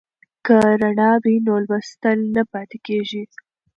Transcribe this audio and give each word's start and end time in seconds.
که 0.45 0.57
رڼا 0.81 1.11
وي 1.23 1.35
نو 1.45 1.55
لوستل 1.67 2.19
نه 2.35 2.43
پاتې 2.51 2.77
کیږي. 2.87 3.23